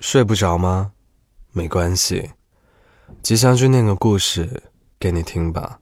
[0.00, 0.92] 睡不着吗？
[1.52, 2.32] 没关系，
[3.22, 4.64] 吉祥君念个故事
[4.98, 5.80] 给你听吧。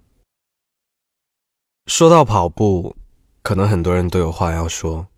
[1.86, 2.96] 说到跑步，
[3.42, 5.08] 可能很多人都有话要说，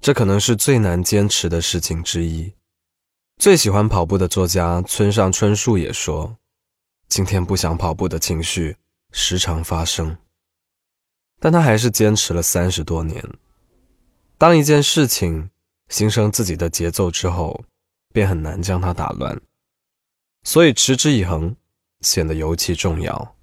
[0.00, 2.52] 这可能是最难坚持的事情之一。
[3.36, 6.36] 最喜欢跑步的作家村上春树也说
[7.08, 8.76] ：“今天不想跑步的情绪
[9.12, 10.16] 时常发生。”
[11.40, 13.22] 但他还是坚持了三十多年。
[14.36, 15.50] 当一件事情
[15.88, 17.64] 形成自己的节奏之后，
[18.14, 19.36] 便很难将它打乱，
[20.44, 21.56] 所以持之以恒
[22.00, 23.34] 显得尤其重要。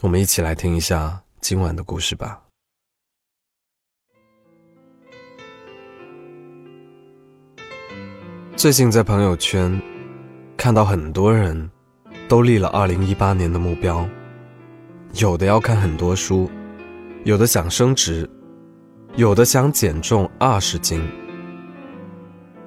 [0.00, 2.42] 我们一起来听一下今晚的故事吧。
[8.56, 9.78] 最近在朋友圈
[10.56, 11.70] 看到很多人
[12.26, 14.08] 都立了二零一八年的目标，
[15.12, 16.50] 有的要看很多书，
[17.26, 18.26] 有的想升职，
[19.14, 21.06] 有的想减重二十斤。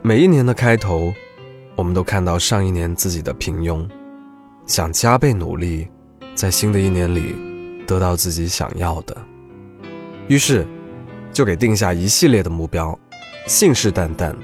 [0.10, 1.14] 每一年的开头，
[1.76, 3.88] 我们都看到上一年自己的平庸，
[4.66, 5.88] 想加倍努力，
[6.34, 7.36] 在新的一年里
[7.86, 9.16] 得到自己想要的，
[10.28, 10.66] 于是
[11.32, 12.98] 就给定下一系列的目标，
[13.46, 14.36] 信誓旦旦，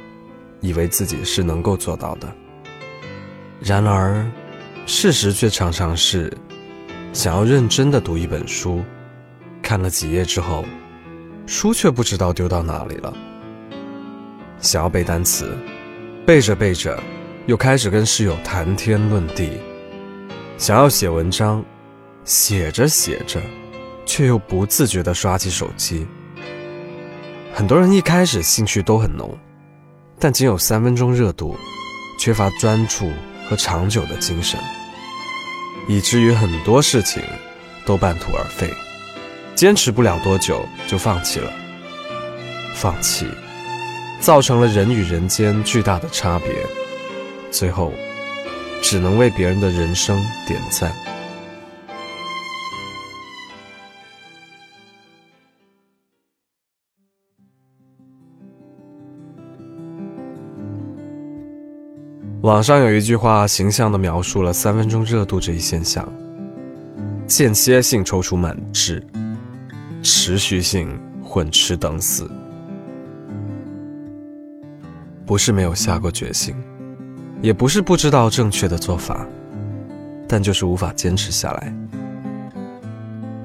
[0.62, 2.32] 以为自己是能够做到的。
[3.60, 4.24] 然而，
[4.86, 6.32] 事实却常常是，
[7.12, 8.84] 想要认真的读一本书，
[9.64, 10.64] 看了几页之后，
[11.48, 13.12] 书却不知道丢到哪里了。
[14.60, 15.56] 想要背单词，
[16.26, 17.02] 背着背着，
[17.46, 19.60] 又开始跟室友谈天论地；
[20.58, 21.64] 想要写文章，
[22.24, 23.40] 写着写着，
[24.06, 26.08] 却又不自觉地刷起手机。
[27.54, 29.38] 很多人一开始兴趣都很浓，
[30.20, 31.56] 但仅有三分钟热度，
[32.20, 33.12] 缺乏专注
[33.48, 34.60] 和长久的精神，
[35.88, 37.22] 以至于很多事情
[37.86, 38.74] 都半途而废，
[39.54, 41.54] 坚持不了多久就放弃了。
[42.74, 43.28] 放弃。
[44.26, 46.50] 造成了人与人间巨大的差别，
[47.52, 47.94] 最后
[48.82, 50.92] 只能为别人的人生点赞。
[62.42, 66.12] 网上有一句话，形象地描述了三分钟热度这一现象：
[67.28, 69.06] 间歇性踌躇满志，
[70.02, 72.28] 持续性混吃等死。
[75.26, 76.56] 不是没有下过决心，
[77.42, 79.26] 也不是不知道正确的做法，
[80.28, 81.74] 但就是无法坚持下来。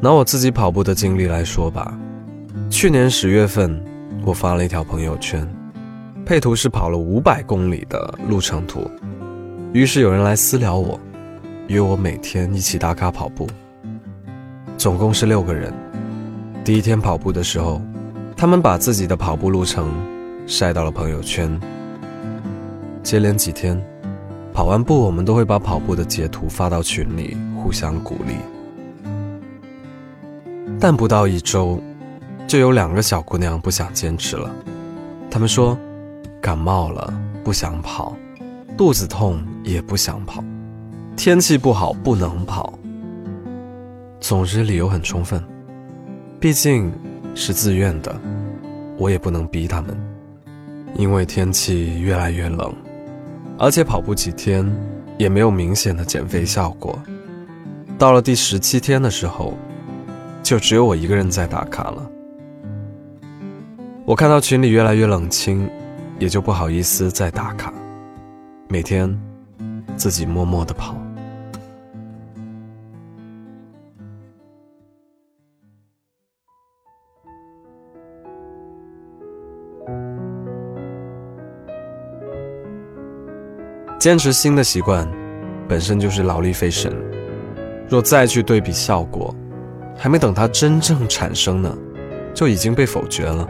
[0.00, 1.98] 拿我自己跑步的经历来说吧，
[2.69, 3.82] 去年十月份，
[4.24, 5.48] 我发了一条朋友圈，
[6.26, 8.90] 配图是跑了五百公里的路程图，
[9.72, 11.00] 于是有人来私聊我，
[11.69, 13.46] 约我每天一起打卡跑步。
[14.76, 15.72] 总共是六个人。
[16.62, 17.80] 第一天跑步的时候，
[18.36, 19.88] 他们把自己的跑步路程。
[20.50, 21.49] 晒到了朋友圈。
[23.05, 23.81] 接连几天，
[24.53, 28.34] 跑完步，我们都会把跑步的截图发到群里，互相鼓励。
[30.81, 31.81] 但不到一周，
[32.49, 34.50] 就有两个小姑娘不想坚持了。
[35.31, 35.78] 她们说，
[36.43, 38.17] 感冒了不想跑，
[38.77, 40.43] 肚子痛也不想跑，
[41.17, 42.77] 天气不好不能跑。
[44.19, 45.41] 总之理由很充分，
[46.41, 46.93] 毕竟
[47.37, 48.12] 是自愿的，
[48.99, 50.09] 我也不能逼她们。
[50.96, 52.72] 因为天气越来越冷，
[53.58, 54.64] 而且跑步几天
[55.16, 56.98] 也没有明显的减肥效果。
[57.98, 59.54] 到了第十七天的时候，
[60.42, 62.10] 就只有我一个人在打卡了。
[64.04, 65.68] 我看到群里越来越冷清，
[66.18, 67.72] 也就不好意思再打卡，
[68.68, 69.16] 每天
[69.96, 71.00] 自己默默的跑。
[84.00, 85.06] 坚持新的习惯，
[85.69, 86.91] 本身就是劳力费神。
[87.87, 89.34] 若再去对比效果，
[89.94, 91.77] 还没等它真正产生呢，
[92.33, 93.47] 就已经被否决了。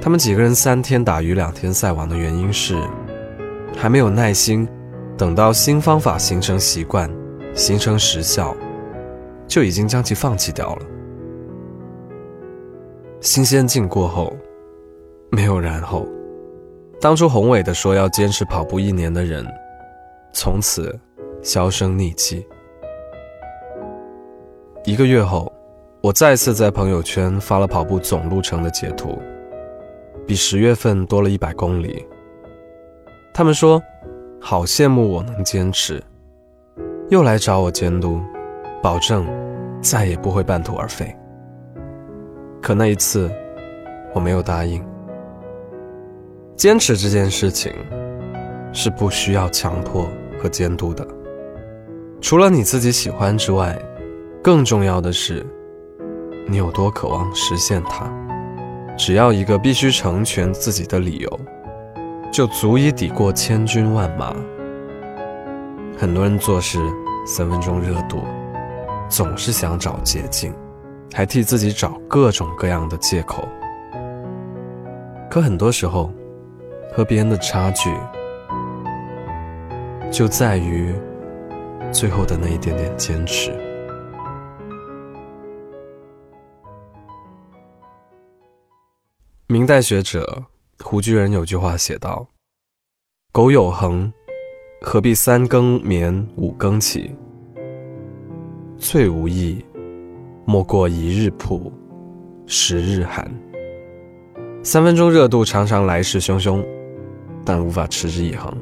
[0.00, 2.80] 他们几个人三天打鱼两天晒网的原因是，
[3.76, 4.68] 还没有耐心
[5.18, 7.10] 等到新方法形成习惯、
[7.52, 8.56] 形成时效，
[9.48, 10.82] 就已经将其放弃掉了。
[13.20, 14.32] 新鲜劲过后，
[15.32, 16.06] 没有然后。
[17.00, 19.46] 当初宏伟的说要坚持跑步一年的人，
[20.34, 20.94] 从此
[21.42, 22.46] 销声匿迹。
[24.84, 25.50] 一个月后，
[26.02, 29.18] 我再次在朋友圈发了跑步总路程的截图，
[30.26, 32.06] 比十月份多了一百公里。
[33.32, 33.82] 他们说，
[34.38, 36.02] 好羡慕我能坚持，
[37.08, 38.20] 又来找我监督，
[38.82, 39.26] 保证
[39.80, 41.16] 再也不会半途而废。
[42.60, 43.30] 可那一次，
[44.12, 44.84] 我没有答应。
[46.60, 47.72] 坚持这件事情，
[48.70, 50.06] 是不需要强迫
[50.38, 51.02] 和监督的。
[52.20, 53.80] 除了你自己喜欢之外，
[54.42, 55.42] 更重要的是，
[56.46, 58.12] 你有多渴望实现它。
[58.94, 61.40] 只要一个必须成全自己的理由，
[62.30, 64.36] 就足以抵过千军万马。
[65.96, 66.78] 很多人做事
[67.26, 68.22] 三分钟热度，
[69.08, 70.52] 总是想找捷径，
[71.14, 73.48] 还替自己找各种各样的借口。
[75.30, 76.12] 可很多时候，
[76.92, 77.90] 和别人的差距，
[80.10, 80.92] 就在于
[81.92, 83.52] 最后的那一点点坚持。
[89.46, 90.44] 明代学者
[90.80, 92.26] 胡居仁有句话写道
[93.32, 94.12] ：“苟有恒，
[94.80, 97.14] 何必三更眠五更起？
[98.78, 99.64] 最无益，
[100.44, 101.72] 莫过一日曝，
[102.46, 103.28] 十日寒。”
[104.62, 106.64] 三分钟热度常常来势汹汹，
[107.50, 108.56] 但无法持之以恒。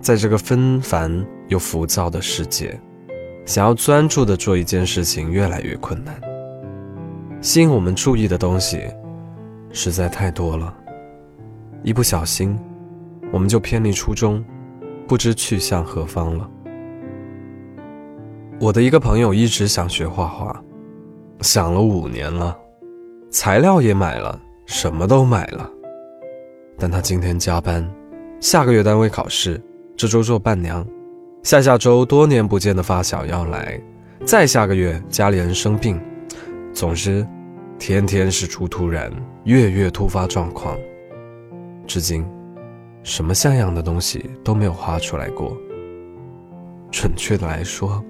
[0.00, 2.80] 在这个纷繁又浮躁的世界，
[3.44, 6.18] 想要专注的做一件事情越来越困难。
[7.42, 8.84] 吸引我们注意的东西
[9.70, 10.74] 实在太多了，
[11.82, 12.58] 一不小心，
[13.30, 14.42] 我们就偏离初衷，
[15.06, 16.50] 不知去向何方了。
[18.58, 20.58] 我的一个朋友一直想学画画，
[21.42, 22.56] 想了五年了，
[23.28, 24.40] 材料也买了。
[24.64, 25.68] 什么都买了，
[26.80, 27.86] 但他今天加班，
[28.40, 29.62] 下个月单位考试，
[29.94, 30.84] 这周做伴娘，
[31.42, 33.78] 下下周多年不见的发小要来，
[34.24, 36.00] 再下个月家里人生病，
[36.72, 37.26] 总之，
[37.78, 39.12] 天天事出突然，
[39.44, 40.74] 月月突发状况，
[41.86, 42.26] 至今，
[43.02, 45.54] 什么像样的东西都没有画出来过。
[46.90, 48.02] 准确的来说，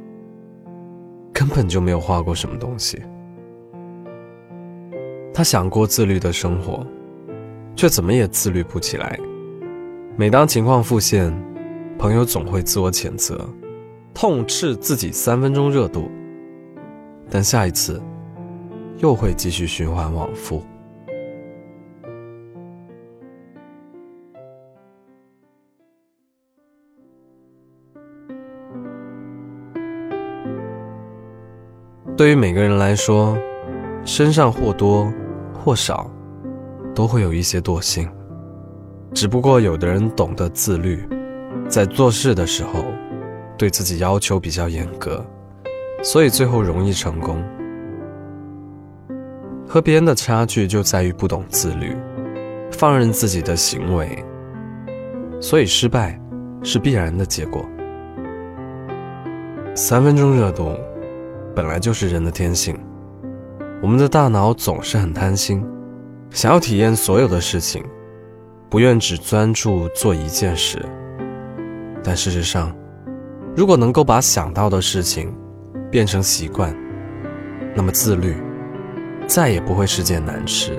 [1.33, 3.03] 根本就没有画过什么东西。
[5.35, 6.87] 他想过自律的生活，
[7.75, 9.19] 却怎么也自律不起来。
[10.17, 11.33] 每当情况复现，
[11.99, 13.49] 朋友总会自我谴责，
[14.13, 16.11] 痛斥自己三分钟热度。
[17.31, 18.03] 但下一次，
[18.99, 20.63] 又会继续循环往复。
[32.17, 33.39] 对于每个人来说，
[34.05, 35.11] 身上或多。
[35.63, 36.11] 或少，
[37.00, 38.06] 都会有一些惰性，
[39.14, 41.08] 只不过有的人懂得自律，
[41.67, 42.85] 在做事的时候，
[43.56, 45.25] 对自己要求比较严格，
[46.02, 47.43] 所以最后容易成功。
[49.67, 51.97] 和别人的差距就在于不懂自律，
[52.70, 54.23] 放任自己的行为，
[55.41, 56.20] 所以失败
[56.62, 57.64] 是必然的结果。
[59.75, 60.76] 三分钟热度，
[61.56, 62.79] 本来就是人的天性。
[63.81, 65.64] 我们的大脑总是很贪心，
[66.31, 67.85] 想要体验所有的事情，
[68.69, 70.81] 不愿只专注做一件事。
[72.03, 72.75] 但事实上，
[73.56, 75.35] 如果能够把想到的事情
[75.91, 76.75] 变成习惯，
[77.75, 78.37] 那么自律
[79.27, 80.79] 再也不会是件难事。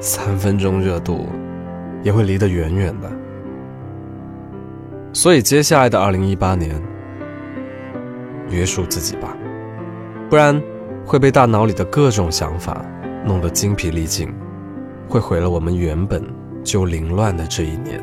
[0.00, 1.26] 三分钟热度
[2.02, 3.10] 也会离得远远的。
[5.12, 6.82] 所以，接下来的二零一八年，
[8.50, 9.36] 约束自己吧，
[10.28, 10.60] 不然。
[11.04, 12.80] 会被大脑里的各种想法
[13.24, 14.32] 弄得精疲力尽，
[15.08, 16.22] 会毁了我们原本
[16.64, 18.02] 就凌乱的这一年。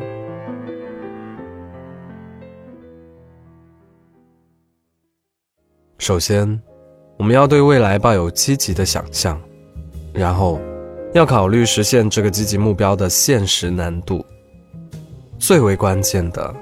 [5.98, 6.60] 首先，
[7.18, 9.40] 我们要对未来抱有积极的想象，
[10.14, 10.60] 然后
[11.14, 14.26] 要考虑实现这个积极目标的现实难度。
[15.38, 16.56] 最为关键的，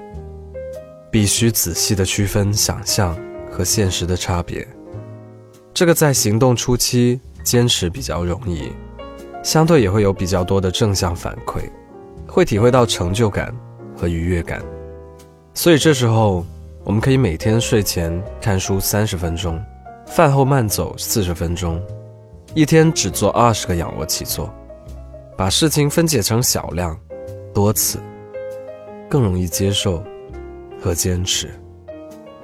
[1.10, 3.16] 必须仔细的区分想象
[3.50, 4.66] 和现实的差别。
[5.72, 8.70] 这个在行动初期坚持比较容易，
[9.42, 11.62] 相对也会有比较多的正向反馈，
[12.26, 13.54] 会体会到成就感
[13.96, 14.62] 和愉悦感。
[15.54, 16.44] 所以这时候，
[16.84, 19.58] 我们可以每天睡前看书三十分钟，
[20.06, 21.80] 饭后慢走四十分钟，
[22.52, 24.52] 一天只做二十个仰卧起坐，
[25.34, 26.94] 把事情分解成小量、
[27.54, 27.98] 多次，
[29.08, 30.04] 更容易接受
[30.82, 31.48] 和坚持。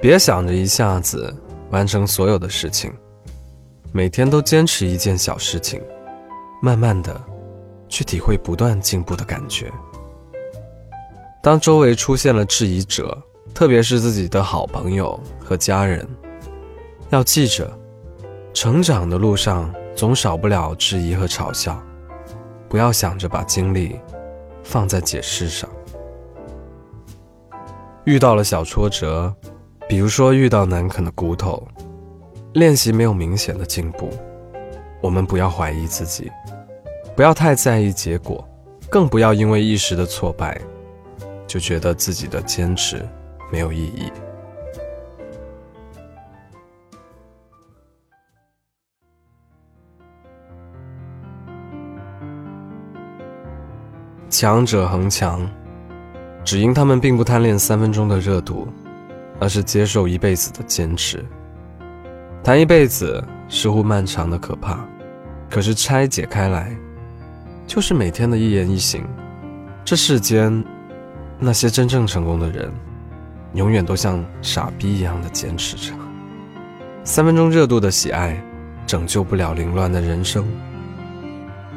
[0.01, 1.31] 别想着一下子
[1.69, 2.91] 完成所有的事情。
[3.95, 5.81] 每天都坚持一件小事情，
[6.61, 7.17] 慢慢的
[7.87, 9.71] 去体会不断进步的感觉。
[11.41, 13.17] 当周围出现了质疑者，
[13.53, 16.05] 特别是自己的好朋友和家人，
[17.09, 17.71] 要记着，
[18.53, 21.81] 成长的路上总少不了质疑和嘲笑，
[22.67, 23.97] 不要想着把精力
[24.61, 25.69] 放在解释上。
[28.03, 29.33] 遇到了小挫折，
[29.87, 31.65] 比如说遇到难啃的骨头。
[32.55, 34.09] 练习没有明显的进步，
[35.01, 36.31] 我们不要怀疑自己，
[37.13, 38.47] 不要太在意结果，
[38.89, 40.57] 更不要因为一时的挫败，
[41.45, 43.05] 就觉得自己的坚持
[43.51, 44.09] 没有意义。
[54.29, 55.45] 强者恒强，
[56.45, 58.65] 只因他们并不贪恋三分钟的热度，
[59.41, 61.21] 而是接受一辈子的坚持。
[62.45, 64.77] 谈一辈子似乎漫长的可怕，
[65.49, 66.77] 可是拆解开来，
[67.65, 69.03] 就是每天的一言一行。
[69.83, 70.63] 这世间，
[71.39, 72.71] 那些真正成功的人，
[73.55, 75.91] 永远都像傻逼一样的坚持着。
[77.03, 78.39] 三分钟热度的喜爱，
[78.85, 80.45] 拯救不了凌乱的人生。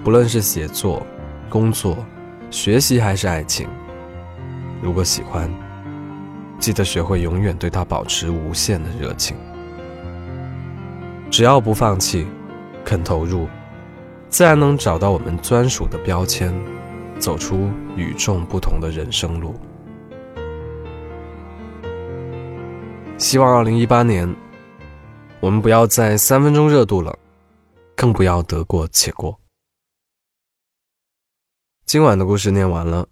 [0.04, 1.02] 不论是写作、
[1.48, 1.96] 工作。
[2.50, 3.66] 学习还是爱情？
[4.82, 5.50] 如果喜欢，
[6.58, 9.34] 记得学会永远对它保持无限的热情。
[11.30, 12.26] 只要不放弃，
[12.84, 13.46] 肯投入，
[14.28, 16.52] 自然能找到我们专属的标签，
[17.20, 19.54] 走出与众不同的人生路。
[23.18, 24.34] 希望二零一八年，
[25.40, 27.16] 我们不要再三分钟热度了，
[27.94, 29.38] 更不要得过且过。
[31.84, 33.06] 今晚的故事念完了，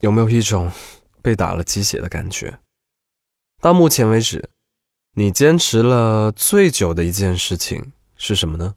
[0.00, 0.70] 有没有一种
[1.22, 2.58] 被打了鸡血的感觉？
[3.60, 4.50] 到目前为止，
[5.12, 8.72] 你坚持了最久的一件事情是什么呢？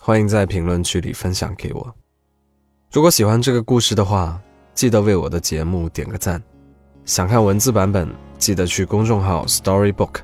[0.00, 1.94] 欢迎在评论区里分享给我。
[2.90, 4.40] 如果喜欢这个故事的话，
[4.74, 6.42] 记得为我的节目点个赞。
[7.04, 10.16] 想看文字版本，记得去公众号 Storybook，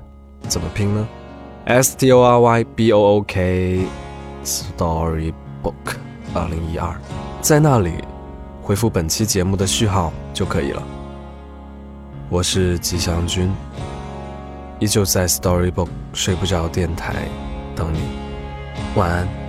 [0.48, 1.08] 怎么拼呢
[1.66, 3.86] ？S T O R Y B O O K
[4.44, 5.34] Storybook。
[6.34, 7.00] 二零一二，
[7.40, 7.92] 在那里
[8.60, 10.82] 回复本期节目的序号就可以了。
[12.28, 13.54] 我是吉祥君，
[14.78, 17.28] 依旧在 Storybook 睡不着电台
[17.75, 18.00] 等你，
[18.95, 19.45] 晚安。